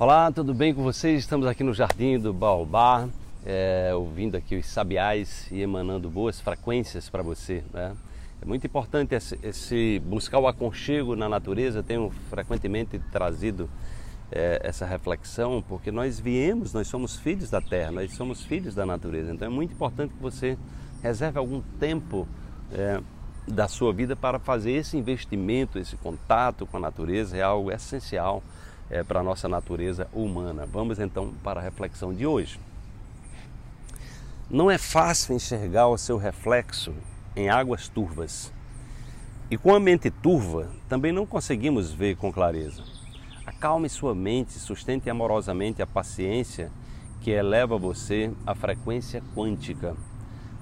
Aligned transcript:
Olá, 0.00 0.30
tudo 0.30 0.54
bem 0.54 0.72
com 0.72 0.84
vocês? 0.84 1.18
Estamos 1.18 1.44
aqui 1.44 1.64
no 1.64 1.74
Jardim 1.74 2.20
do 2.20 2.32
Baobá, 2.32 3.08
é, 3.44 3.90
ouvindo 3.92 4.36
aqui 4.36 4.54
os 4.54 4.64
sabiás 4.66 5.48
e 5.50 5.60
emanando 5.60 6.08
boas 6.08 6.40
frequências 6.40 7.10
para 7.10 7.20
você. 7.20 7.64
Né? 7.74 7.96
É 8.40 8.46
muito 8.46 8.64
importante 8.64 9.16
esse, 9.16 9.36
esse, 9.42 10.00
buscar 10.06 10.38
o 10.38 10.46
aconchego 10.46 11.16
na 11.16 11.28
natureza. 11.28 11.82
Tenho 11.82 12.12
frequentemente 12.30 12.96
trazido 13.10 13.68
é, 14.30 14.60
essa 14.62 14.86
reflexão, 14.86 15.64
porque 15.68 15.90
nós 15.90 16.20
viemos, 16.20 16.72
nós 16.72 16.86
somos 16.86 17.16
filhos 17.16 17.50
da 17.50 17.60
terra, 17.60 17.90
nós 17.90 18.14
somos 18.14 18.44
filhos 18.44 18.76
da 18.76 18.86
natureza. 18.86 19.34
Então 19.34 19.48
é 19.48 19.50
muito 19.50 19.72
importante 19.72 20.14
que 20.14 20.22
você 20.22 20.56
reserve 21.02 21.40
algum 21.40 21.60
tempo 21.80 22.28
é, 22.72 23.00
da 23.48 23.66
sua 23.66 23.92
vida 23.92 24.14
para 24.14 24.38
fazer 24.38 24.70
esse 24.70 24.96
investimento, 24.96 25.76
esse 25.76 25.96
contato 25.96 26.66
com 26.66 26.76
a 26.76 26.80
natureza. 26.80 27.36
É 27.36 27.42
algo 27.42 27.72
essencial 27.72 28.44
é, 28.90 29.02
para 29.02 29.20
a 29.20 29.22
nossa 29.22 29.48
natureza 29.48 30.08
humana. 30.12 30.66
Vamos 30.66 30.98
então 30.98 31.32
para 31.42 31.60
a 31.60 31.62
reflexão 31.62 32.12
de 32.12 32.26
hoje. 32.26 32.58
Não 34.50 34.70
é 34.70 34.78
fácil 34.78 35.34
enxergar 35.34 35.88
o 35.88 35.98
seu 35.98 36.16
reflexo 36.16 36.94
em 37.36 37.50
águas 37.50 37.88
turvas. 37.88 38.52
E 39.50 39.56
com 39.56 39.74
a 39.74 39.80
mente 39.80 40.10
turva, 40.10 40.68
também 40.88 41.12
não 41.12 41.26
conseguimos 41.26 41.92
ver 41.92 42.16
com 42.16 42.32
clareza. 42.32 42.82
Acalme 43.46 43.88
sua 43.88 44.14
mente, 44.14 44.52
sustente 44.52 45.08
amorosamente 45.08 45.80
a 45.80 45.86
paciência 45.86 46.70
que 47.20 47.30
eleva 47.30 47.78
você 47.78 48.30
à 48.46 48.54
frequência 48.54 49.22
quântica, 49.34 49.96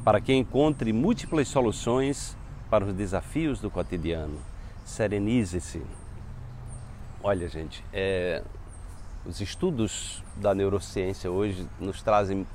para 0.05 0.21
que 0.21 0.33
encontre 0.33 0.93
múltiplas 0.93 1.49
soluções 1.49 2.37
para 2.71 2.85
os 2.85 2.95
desafios 2.95 3.61
do 3.61 3.71
cotidiano. 3.71 4.39
Serenize-se, 4.85 5.83
Olha, 7.23 7.49
gente, 7.49 7.85
é, 7.93 8.43
os 9.25 9.41
estudos 9.41 10.23
da 10.37 10.55
neurociência 10.55 11.31
hoje 11.31 11.67
nos 11.81 12.03
trazem 12.03 12.47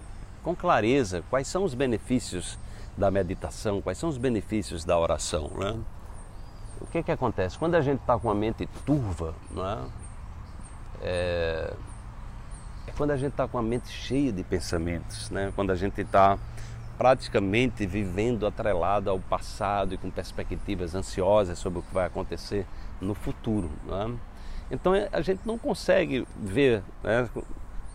com 0.44 0.56
clareza 0.56 1.24
quais 1.30 1.48
são 1.48 1.64
os 1.64 1.74
benefícios 1.74 2.58
da 2.98 3.12
meditação, 3.12 3.82
quais 3.82 3.98
são 3.98 4.10
os 4.10 4.18
benefícios 4.18 4.84
da 4.84 4.98
oração. 4.98 5.50
Né? 5.56 5.80
O 6.80 6.88
que, 6.88 7.04
que 7.04 7.12
acontece? 7.12 7.58
Quando 7.58 7.76
a 7.76 7.82
gente 7.82 8.00
está 8.00 8.18
com 8.18 8.30
a 8.30 8.36
mente 8.36 8.68
turva, 8.86 9.36
é? 9.58 10.02
É, 11.04 11.74
é 12.88 12.92
quando 12.96 13.12
a 13.12 13.18
gente 13.18 13.32
está 13.32 13.48
com 13.48 13.58
a 13.58 13.62
mente 13.62 13.90
cheia 13.90 14.32
de 14.32 14.44
pensamentos, 14.44 15.30
né? 15.30 15.52
quando 15.56 15.72
a 15.72 15.76
gente 15.76 16.02
está 16.02 16.38
praticamente 16.98 17.86
vivendo 17.86 18.46
atrelado 18.46 19.10
ao 19.10 19.20
passado 19.20 19.96
e 19.96 19.98
com 19.98 20.12
perspectivas 20.12 20.94
ansiosas 20.94 21.58
sobre 21.58 21.80
o 21.80 21.82
que 21.82 21.94
vai 21.94 22.06
acontecer 22.06 22.66
no 23.00 23.16
futuro. 23.16 23.72
Não 23.86 24.02
é? 24.02 24.31
Então 24.72 24.94
a 25.12 25.22
gente 25.22 25.42
não 25.46 25.58
consegue 25.58 26.26
ver 26.38 26.82
né, 27.04 27.30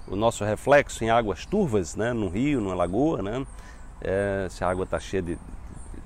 o 0.07 0.15
nosso 0.15 0.45
reflexo 0.45 1.03
em 1.03 1.11
águas 1.11 1.47
turvas, 1.47 1.97
né, 1.97 2.13
num 2.13 2.29
rio, 2.29 2.61
numa 2.61 2.75
lagoa, 2.75 3.23
né, 3.23 3.47
é, 4.03 4.47
se 4.51 4.63
a 4.63 4.69
água 4.69 4.85
está 4.85 5.01
cheia 5.01 5.23
de, 5.23 5.39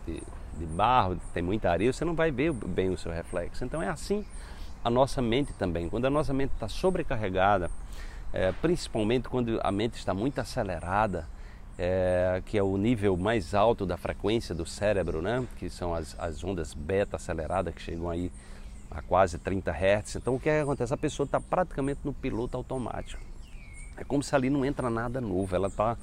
de, 0.06 0.22
de, 0.56 0.66
barro, 0.66 1.20
tem 1.34 1.42
muita 1.42 1.70
areia, 1.70 1.92
você 1.92 2.04
não 2.04 2.14
vai 2.14 2.30
ver 2.30 2.52
bem 2.52 2.88
o 2.88 2.96
seu 2.96 3.10
reflexo. 3.10 3.64
Então 3.64 3.82
é 3.82 3.88
assim 3.88 4.24
a 4.84 4.88
nossa 4.88 5.20
mente 5.20 5.52
também. 5.54 5.88
Quando 5.88 6.06
a 6.06 6.10
nossa 6.10 6.32
mente 6.32 6.52
está 6.54 6.68
sobrecarregada, 6.68 7.68
é, 8.32 8.52
principalmente 8.52 9.28
quando 9.28 9.58
a 9.62 9.72
mente 9.72 9.94
está 9.94 10.14
muito 10.14 10.40
acelerada, 10.40 11.26
é, 11.76 12.42
que 12.46 12.56
é 12.56 12.62
o 12.62 12.76
nível 12.76 13.16
mais 13.16 13.54
alto 13.54 13.84
da 13.84 13.96
frequência 13.96 14.54
do 14.54 14.64
cérebro, 14.64 15.20
né? 15.20 15.44
que 15.56 15.68
são 15.68 15.94
as, 15.94 16.14
as 16.18 16.44
ondas 16.44 16.74
beta 16.74 17.16
aceleradas 17.16 17.74
que 17.74 17.82
chegam 17.82 18.08
aí 18.08 18.30
a 18.90 19.00
quase 19.00 19.38
30 19.38 19.70
Hz. 19.70 20.16
Então 20.16 20.34
o 20.34 20.40
que, 20.40 20.48
é 20.48 20.56
que 20.56 20.62
acontece? 20.62 20.92
A 20.92 20.96
pessoa 20.96 21.24
está 21.24 21.40
praticamente 21.40 22.00
no 22.04 22.12
piloto 22.12 22.56
automático. 22.56 23.22
É 23.96 24.04
como 24.04 24.22
se 24.22 24.34
ali 24.34 24.50
não 24.50 24.64
entra 24.64 24.88
nada 24.88 25.20
novo, 25.20 25.54
ela 25.54 25.68
está 25.68 25.96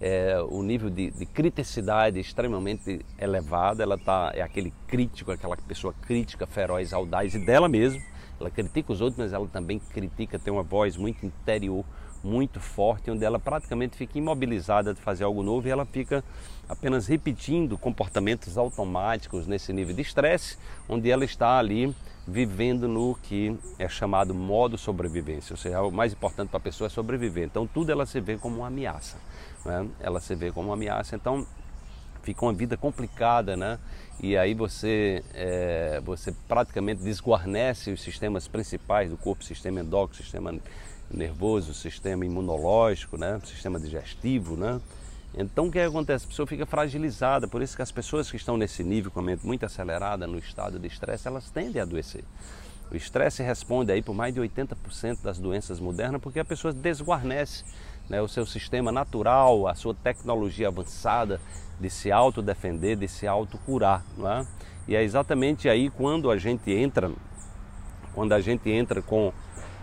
é, 0.00 0.36
o 0.48 0.62
nível 0.62 0.90
de, 0.90 1.10
de 1.12 1.24
criticidade 1.24 2.18
extremamente 2.18 3.04
elevado, 3.16 3.80
ela 3.80 3.96
tá, 3.96 4.32
é 4.34 4.42
aquele 4.42 4.72
crítico, 4.88 5.30
aquela 5.30 5.56
pessoa 5.56 5.94
crítica, 6.02 6.46
feroz, 6.46 6.92
audaz 6.92 7.34
e 7.34 7.38
dela 7.38 7.68
mesmo. 7.68 8.02
Ela 8.40 8.50
critica 8.50 8.92
os 8.92 9.00
outros, 9.00 9.18
mas 9.18 9.32
ela 9.32 9.46
também 9.46 9.78
critica, 9.78 10.38
tem 10.38 10.52
uma 10.52 10.64
voz 10.64 10.96
muito 10.96 11.24
interior, 11.24 11.84
muito 12.24 12.58
forte, 12.58 13.10
onde 13.10 13.24
ela 13.24 13.38
praticamente 13.38 13.96
fica 13.96 14.18
imobilizada 14.18 14.92
de 14.92 15.00
fazer 15.00 15.22
algo 15.22 15.42
novo 15.42 15.68
e 15.68 15.70
ela 15.70 15.84
fica 15.84 16.24
apenas 16.68 17.06
repetindo 17.06 17.78
comportamentos 17.78 18.58
automáticos 18.58 19.46
nesse 19.46 19.72
nível 19.72 19.94
de 19.94 20.02
estresse, 20.02 20.58
onde 20.88 21.10
ela 21.10 21.24
está 21.24 21.58
ali 21.58 21.94
vivendo 22.26 22.86
no 22.86 23.14
que 23.16 23.56
é 23.78 23.88
chamado 23.88 24.34
modo 24.34 24.78
sobrevivência, 24.78 25.52
ou 25.52 25.56
seja, 25.56 25.82
o 25.82 25.90
mais 25.90 26.12
importante 26.12 26.48
para 26.48 26.58
a 26.58 26.60
pessoa 26.60 26.86
é 26.86 26.90
sobreviver. 26.90 27.44
Então 27.44 27.66
tudo 27.66 27.90
ela 27.90 28.06
se 28.06 28.20
vê 28.20 28.36
como 28.36 28.58
uma 28.58 28.68
ameaça, 28.68 29.18
né? 29.64 29.88
ela 30.00 30.20
se 30.20 30.34
vê 30.34 30.52
como 30.52 30.68
uma 30.68 30.74
ameaça. 30.74 31.16
Então 31.16 31.46
fica 32.22 32.44
uma 32.44 32.52
vida 32.52 32.76
complicada, 32.76 33.56
né? 33.56 33.78
E 34.20 34.36
aí 34.36 34.54
você, 34.54 35.24
é, 35.34 36.00
você 36.04 36.32
praticamente 36.46 37.02
desguarnece 37.02 37.90
os 37.90 38.00
sistemas 38.00 38.46
principais 38.46 39.10
do 39.10 39.16
corpo, 39.16 39.42
sistema 39.42 39.80
endócrino, 39.80 40.22
sistema 40.22 40.54
nervoso, 41.10 41.74
sistema 41.74 42.24
imunológico, 42.24 43.16
né? 43.16 43.40
Sistema 43.44 43.80
digestivo, 43.80 44.56
né? 44.56 44.80
Então 45.34 45.66
o 45.66 45.70
que 45.70 45.78
acontece? 45.78 46.26
A 46.26 46.28
pessoa 46.28 46.46
fica 46.46 46.66
fragilizada, 46.66 47.48
por 47.48 47.62
isso 47.62 47.74
que 47.74 47.82
as 47.82 47.90
pessoas 47.90 48.30
que 48.30 48.36
estão 48.36 48.56
nesse 48.56 48.84
nível 48.84 49.10
com 49.10 49.20
a 49.20 49.22
mente 49.22 49.46
muito 49.46 49.64
acelerada, 49.64 50.26
no 50.26 50.38
estado 50.38 50.78
de 50.78 50.86
estresse, 50.86 51.26
elas 51.26 51.50
tendem 51.50 51.80
a 51.80 51.84
adoecer. 51.84 52.24
O 52.90 52.96
estresse 52.96 53.42
responde 53.42 53.90
aí 53.90 54.02
por 54.02 54.14
mais 54.14 54.34
de 54.34 54.40
80% 54.40 55.22
das 55.22 55.38
doenças 55.38 55.80
modernas, 55.80 56.20
porque 56.20 56.38
a 56.38 56.44
pessoa 56.44 56.74
desguarnece 56.74 57.64
né, 58.08 58.20
o 58.20 58.28
seu 58.28 58.44
sistema 58.44 58.92
natural, 58.92 59.66
a 59.66 59.74
sua 59.74 59.94
tecnologia 59.94 60.68
avançada 60.68 61.40
de 61.80 61.88
se 61.88 62.12
autodefender, 62.12 62.96
de 62.96 63.08
se 63.08 63.26
autocurar. 63.26 64.04
Não 64.18 64.30
é? 64.30 64.46
E 64.86 64.94
é 64.94 65.02
exatamente 65.02 65.70
aí 65.70 65.88
quando 65.88 66.30
a 66.30 66.36
gente 66.36 66.70
entra, 66.70 67.10
quando 68.14 68.34
a 68.34 68.40
gente 68.40 68.68
entra 68.70 69.00
com 69.00 69.32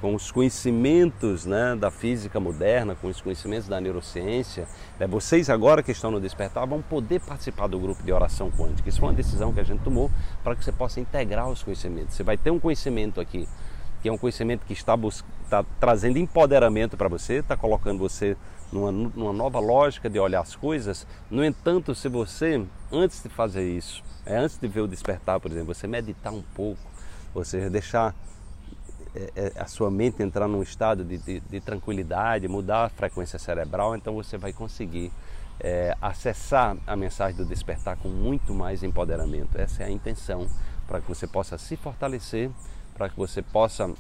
com 0.02 0.16
os 0.16 0.32
conhecimentos 0.32 1.46
né, 1.46 1.76
da 1.76 1.92
física 1.92 2.40
moderna, 2.40 2.96
com 2.96 3.08
os 3.08 3.22
conhecimentos 3.22 3.68
da 3.68 3.80
neurociência. 3.82 4.68
Né, 5.00 5.06
vocês 5.08 5.50
agora 5.50 5.84
que 5.84 5.92
estão 5.92 6.10
no 6.10 6.22
Despertar 6.22 6.66
vão 6.66 6.82
poder 6.82 7.20
participar 7.22 7.68
do 7.68 7.80
grupo 7.80 8.02
de 8.04 8.12
oração 8.12 8.50
quântica. 8.50 8.88
Isso 8.88 9.00
foi 9.00 9.10
uma 9.10 9.16
decisão 9.16 9.54
que 9.54 9.60
a 9.60 9.64
gente 9.64 9.82
tomou 9.82 10.10
para 10.44 10.56
que 10.56 10.64
você 10.64 10.72
possa 10.72 11.00
integrar 11.00 11.50
os 11.50 11.62
conhecimentos. 11.62 12.16
Você 12.16 12.24
vai 12.24 12.38
ter 12.38 12.52
um 12.52 12.60
conhecimento 12.60 13.20
aqui, 13.20 13.48
que 14.02 14.08
é 14.08 14.12
um 14.12 14.18
conhecimento 14.18 14.66
que 14.66 14.74
está, 14.74 14.96
está 15.44 15.66
trazendo 15.80 16.18
empoderamento 16.18 16.96
para 16.96 17.10
você, 17.10 17.36
está 17.36 17.58
colocando 17.58 18.00
você 18.00 18.38
numa, 18.72 18.92
numa 18.92 19.34
nova 19.34 19.60
lógica 19.60 20.10
de 20.10 20.20
olhar 20.20 20.42
as 20.42 20.56
coisas. 20.56 21.06
No 21.30 21.44
entanto, 21.44 21.94
se 21.94 22.08
você, 22.08 22.64
antes 22.92 23.22
de 23.22 23.30
fazer 23.30 23.70
isso, 23.70 24.04
é, 24.26 24.38
antes 24.38 24.58
de 24.58 24.68
ver 24.68 24.82
o 24.82 24.88
despertar, 24.88 25.40
por 25.40 25.52
exemplo, 25.52 25.74
você 25.74 25.88
meditar 25.88 26.32
um 26.32 26.44
pouco, 26.54 26.80
você 27.34 27.70
deixar 27.70 28.16
a 29.56 29.66
sua 29.66 29.90
mente 29.90 30.22
entrar 30.22 30.48
num 30.48 30.62
estado 30.62 31.04
de, 31.04 31.18
de, 31.18 31.40
de, 31.40 31.60
tranquilidade, 31.60 32.48
mudar 32.48 32.86
a 32.86 32.90
frequência 32.90 33.40
cerebral, 33.40 33.96
então 33.96 34.14
você 34.14 34.38
vai 34.38 34.54
conseguir 34.54 35.12
é, 35.60 35.96
acessar 36.02 36.78
a 36.86 36.96
mensagem 36.96 37.36
do 37.36 37.46
despertar 37.46 37.98
com 37.98 38.08
muito 38.08 38.54
mais 38.54 38.84
empoderamento. 38.84 39.58
Essa 39.58 39.84
é 39.84 39.88
a 39.88 39.92
intenção 39.92 40.48
para 40.88 41.02
que 41.02 41.08
você 41.08 41.28
possa 41.28 41.58
se 41.58 41.76
fortalecer, 41.76 42.50
para 42.96 43.10
que 43.10 43.18
você 43.18 43.42
possa 43.42 43.92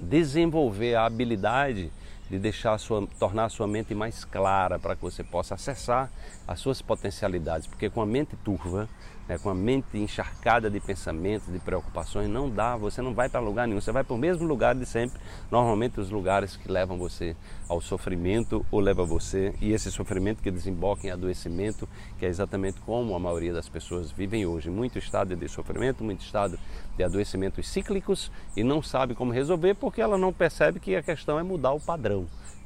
desenvolver 0.00 0.96
a 0.96 1.06
habilidade 1.06 1.90
de 2.30 2.38
deixar 2.38 2.74
a 2.74 2.78
sua, 2.78 3.06
tornar 3.18 3.44
a 3.44 3.48
sua 3.48 3.66
mente 3.66 3.94
mais 3.94 4.24
clara, 4.24 4.78
para 4.78 4.96
que 4.96 5.02
você 5.02 5.22
possa 5.22 5.54
acessar 5.54 6.10
as 6.46 6.58
suas 6.60 6.80
potencialidades, 6.80 7.66
porque 7.66 7.90
com 7.90 8.00
a 8.00 8.06
mente 8.06 8.36
turva 8.36 8.88
né, 9.28 9.38
com 9.38 9.48
a 9.48 9.54
mente 9.54 9.96
encharcada 9.96 10.70
de 10.70 10.80
pensamentos, 10.80 11.52
de 11.52 11.58
preocupações, 11.58 12.28
não 12.28 12.50
dá, 12.50 12.76
você 12.76 13.00
não 13.00 13.14
vai 13.14 13.28
para 13.28 13.40
lugar 13.40 13.66
nenhum, 13.66 13.80
você 13.80 13.92
vai 13.92 14.04
para 14.04 14.14
o 14.14 14.18
mesmo 14.18 14.46
lugar 14.46 14.74
de 14.74 14.84
sempre, 14.84 15.18
normalmente 15.50 16.00
os 16.00 16.10
lugares 16.10 16.56
que 16.56 16.70
levam 16.70 16.98
você 16.98 17.34
ao 17.68 17.80
sofrimento 17.80 18.64
ou 18.70 18.80
leva 18.80 19.04
você, 19.04 19.54
e 19.60 19.72
esse 19.72 19.90
sofrimento 19.90 20.42
que 20.42 20.50
desemboca 20.50 21.06
em 21.06 21.10
adoecimento, 21.10 21.88
que 22.18 22.26
é 22.26 22.28
exatamente 22.28 22.80
como 22.80 23.14
a 23.14 23.18
maioria 23.18 23.52
das 23.52 23.68
pessoas 23.68 24.10
vivem 24.10 24.44
hoje, 24.46 24.70
muito 24.70 24.98
estado 24.98 25.34
de 25.34 25.48
sofrimento, 25.48 26.04
muito 26.04 26.24
estado 26.24 26.58
de 26.96 27.02
adoecimentos 27.02 27.66
cíclicos 27.68 28.30
e 28.56 28.62
não 28.62 28.82
sabe 28.82 29.14
como 29.14 29.32
resolver 29.32 29.74
porque 29.74 30.00
ela 30.00 30.16
não 30.16 30.32
percebe 30.32 30.78
que 30.78 30.94
a 30.94 31.02
questão 31.02 31.38
é 31.38 31.42
mudar 31.42 31.72
o 31.72 31.80
padrão, 31.80 32.13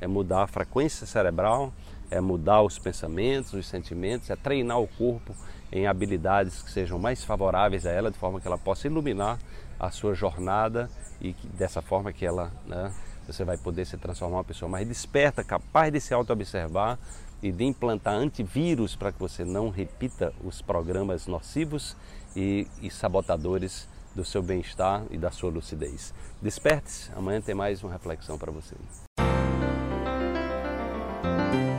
é 0.01 0.07
mudar 0.07 0.43
a 0.43 0.47
frequência 0.47 1.07
cerebral, 1.07 1.73
é 2.11 2.21
mudar 2.21 2.63
os 2.63 2.79
pensamentos, 2.79 3.53
os 3.53 3.67
sentimentos, 3.67 4.31
é 4.31 4.37
treinar 4.37 4.81
o 4.81 4.89
corpo 4.89 5.35
em 5.71 5.87
habilidades 5.87 6.63
que 6.63 6.71
sejam 6.71 6.99
mais 6.99 7.25
favoráveis 7.25 7.85
a 7.85 7.91
ela, 7.91 8.11
de 8.11 8.19
forma 8.19 8.41
que 8.41 8.47
ela 8.47 8.59
possa 8.59 8.87
iluminar 8.87 9.39
a 9.79 9.91
sua 9.91 10.15
jornada 10.15 10.91
e 11.21 11.33
que, 11.33 11.47
dessa 11.49 11.83
forma 11.83 12.13
que 12.13 12.25
ela, 12.25 12.51
né, 12.67 12.93
você 13.27 13.45
vai 13.45 13.59
poder 13.59 13.85
se 13.85 13.97
transformar 13.97 14.39
uma 14.39 14.45
pessoa 14.45 14.69
mais 14.69 14.89
desperta, 14.89 15.45
capaz 15.45 15.93
de 15.93 16.01
se 16.01 16.15
auto-observar 16.15 16.99
e 17.43 17.53
de 17.53 17.65
implantar 17.65 18.15
antivírus 18.15 18.97
para 18.97 19.13
que 19.13 19.19
você 19.19 19.45
não 19.45 19.69
repita 19.69 20.33
os 20.43 20.63
programas 20.63 21.27
nocivos 21.27 21.97
e, 22.35 22.67
e 22.83 22.91
sabotadores 22.91 23.87
do 24.15 24.25
seu 24.25 24.43
bem-estar 24.43 25.05
e 25.11 25.19
da 25.19 25.31
sua 25.31 25.51
lucidez. 25.51 26.13
Desperte-se, 26.43 27.11
amanhã 27.15 27.41
tem 27.41 27.55
mais 27.55 27.83
uma 27.83 27.93
reflexão 27.93 28.39
para 28.39 28.51
você. 28.51 28.75
Música 31.37 31.78